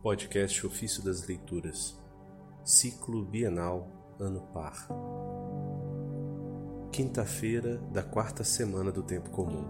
[0.00, 1.98] Podcast Ofício das Leituras,
[2.62, 4.86] Ciclo Bienal, Ano Par.
[6.92, 9.64] Quinta-feira da quarta semana do Tempo Comum.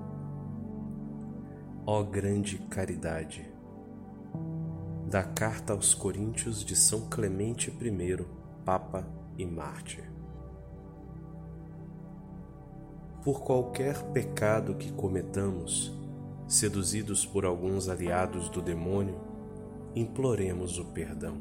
[1.86, 3.50] Ó grande caridade!
[5.08, 8.26] Da Carta aos Coríntios de São Clemente I,
[8.66, 9.08] Papa
[9.38, 10.12] e Mártir.
[13.24, 15.90] Por qualquer pecado que cometamos,
[16.46, 19.37] seduzidos por alguns aliados do demônio,
[20.00, 21.36] imploremos o perdão.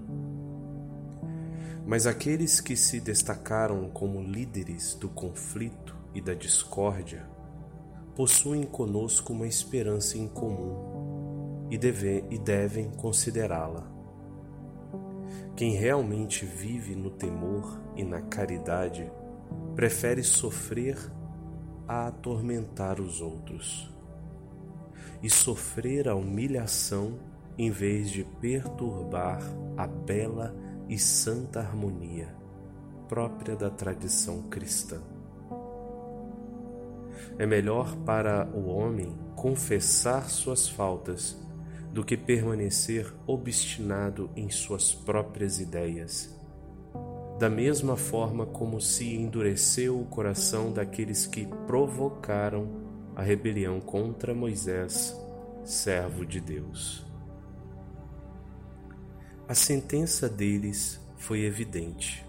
[1.86, 7.26] Mas aqueles que se destacaram como líderes do conflito e da discórdia
[8.16, 13.88] possuem conosco uma esperança em comum e, deve, e devem considerá-la.
[15.56, 19.10] Quem realmente vive no temor e na caridade
[19.76, 20.98] prefere sofrer
[21.88, 23.90] a atormentar os outros
[25.22, 27.18] e sofrer a humilhação
[27.58, 29.42] em vez de perturbar
[29.76, 30.56] a bela
[30.88, 32.36] e santa harmonia
[33.08, 35.02] própria da tradição cristã.
[37.38, 41.38] É melhor para o homem confessar suas faltas
[41.92, 46.36] do que permanecer obstinado em suas próprias ideias.
[47.40, 52.68] Da mesma forma como se endureceu o coração daqueles que provocaram
[53.16, 55.16] a rebelião contra Moisés,
[55.64, 57.07] servo de Deus.
[59.50, 62.26] A sentença deles foi evidente,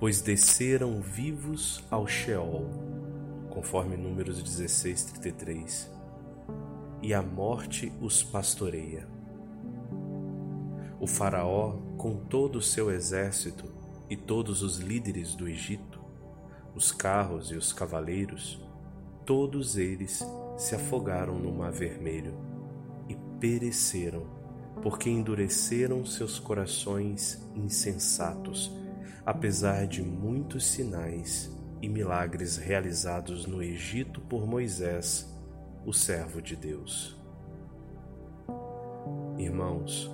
[0.00, 2.70] pois desceram vivos ao Sheol,
[3.50, 5.90] conforme Números 16, 33,
[7.02, 9.06] e a morte os pastoreia.
[10.98, 13.70] O Faraó, com todo o seu exército
[14.08, 16.00] e todos os líderes do Egito,
[16.74, 18.58] os carros e os cavaleiros,
[19.26, 20.24] todos eles
[20.56, 22.32] se afogaram no Mar Vermelho
[23.06, 24.35] e pereceram
[24.86, 28.70] porque endureceram seus corações insensatos,
[29.24, 31.50] apesar de muitos sinais
[31.82, 35.28] e milagres realizados no Egito por Moisés,
[35.84, 37.20] o servo de Deus.
[39.36, 40.08] Irmãos,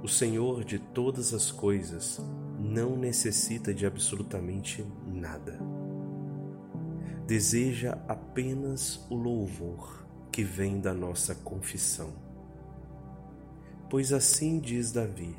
[0.00, 2.20] o Senhor de todas as coisas
[2.56, 5.58] não necessita de absolutamente nada.
[7.26, 12.27] Deseja apenas o louvor que vem da nossa confissão
[13.90, 15.34] Pois assim diz Davi: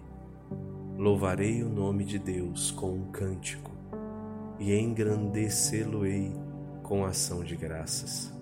[0.98, 3.72] Louvarei o nome de Deus com um cântico
[4.60, 6.34] e engrandecê-lo-ei
[6.82, 8.34] com ação de graças.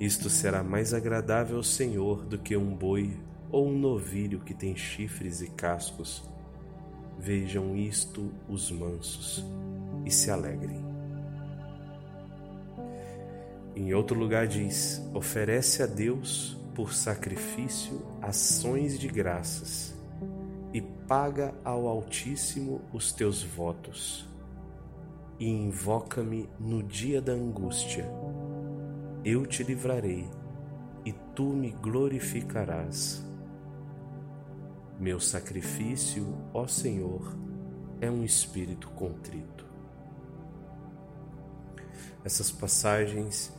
[0.00, 3.16] Isto será mais agradável ao Senhor do que um boi
[3.48, 6.28] ou um novilho que tem chifres e cascos.
[7.16, 9.46] Vejam isto os mansos
[10.04, 10.84] e se alegrem.
[13.76, 19.94] Em outro lugar diz: oferece a Deus por sacrifício ações de graças
[20.74, 24.28] e paga ao Altíssimo os teus votos.
[25.38, 28.06] E invoca-me no dia da angústia.
[29.24, 30.28] Eu te livrarei
[31.02, 33.24] e tu me glorificarás.
[35.00, 37.34] Meu sacrifício, ó Senhor,
[38.02, 39.64] é um espírito contrito.
[42.22, 43.55] Essas passagens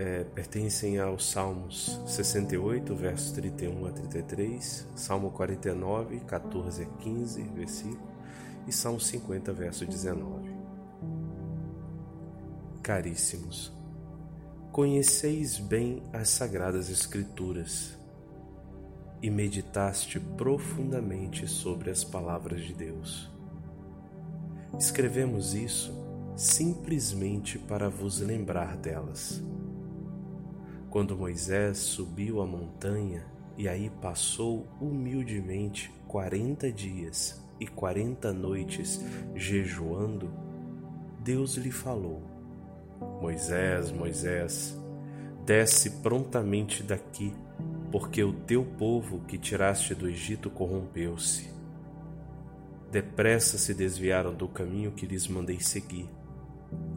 [0.00, 8.10] é, pertencem aos Salmos 68, versos 31 a 33, Salmo 49, 14 a 15, versículo,
[8.66, 10.54] e Salmo 50, verso 19.
[12.82, 13.70] Caríssimos,
[14.72, 17.94] conheceis bem as Sagradas Escrituras
[19.20, 23.30] e meditaste profundamente sobre as palavras de Deus.
[24.78, 25.92] Escrevemos isso
[26.34, 29.42] simplesmente para vos lembrar delas
[30.90, 33.24] quando Moisés subiu a montanha
[33.56, 39.00] e aí passou humildemente quarenta dias e quarenta noites
[39.34, 40.28] jejuando,
[41.20, 42.20] Deus lhe falou:
[43.20, 44.76] Moisés, Moisés,
[45.46, 47.32] desce prontamente daqui,
[47.92, 51.50] porque o teu povo que tiraste do Egito corrompeu-se.
[52.90, 56.08] Depressa se desviaram do caminho que lhes mandei seguir.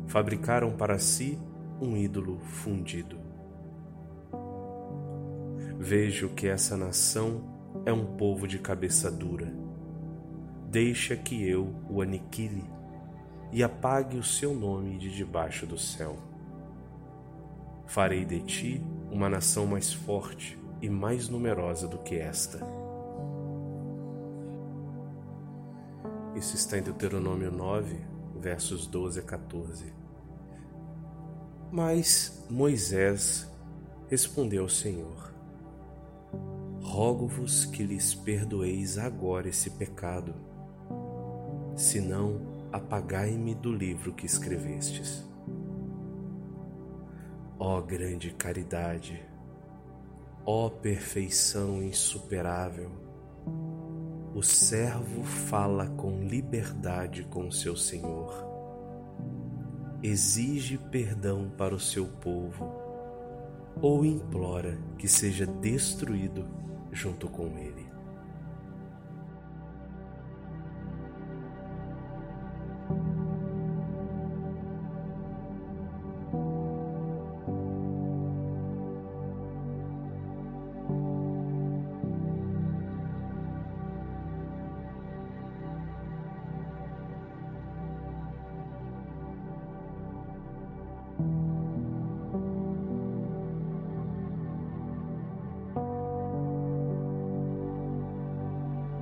[0.08, 1.38] Fabricaram para si
[1.80, 3.23] um ídolo fundido.
[5.86, 7.42] Vejo que essa nação
[7.86, 9.54] é um povo de cabeça dura.
[10.70, 12.64] Deixa que eu o aniquile
[13.52, 16.16] e apague o seu nome de debaixo do céu.
[17.86, 18.82] Farei de ti
[19.12, 22.66] uma nação mais forte e mais numerosa do que esta.
[26.34, 28.00] Isso está em Deuteronômio 9,
[28.40, 29.94] versos 12 a 14.
[31.70, 33.52] Mas Moisés
[34.10, 35.33] respondeu ao Senhor:
[36.94, 40.36] rogo-vos que lhes perdoeis agora esse pecado,
[41.76, 42.40] senão
[42.72, 45.28] apagai-me do livro que escrevestes.
[47.58, 49.20] Ó grande caridade,
[50.46, 52.92] ó perfeição insuperável,
[54.36, 58.32] o servo fala com liberdade com seu Senhor,
[60.04, 62.72] exige perdão para o seu povo
[63.82, 66.62] ou implora que seja destruído
[66.94, 67.93] junto com ele.